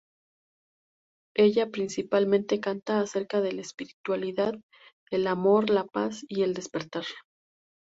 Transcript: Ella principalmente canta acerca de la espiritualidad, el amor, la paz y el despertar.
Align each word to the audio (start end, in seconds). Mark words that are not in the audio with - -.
Ella 1.35 1.69
principalmente 1.69 2.59
canta 2.59 3.01
acerca 3.01 3.39
de 3.39 3.51
la 3.51 3.61
espiritualidad, 3.61 4.55
el 5.11 5.27
amor, 5.27 5.69
la 5.69 5.85
paz 5.85 6.25
y 6.27 6.41
el 6.41 6.55
despertar. 6.55 7.05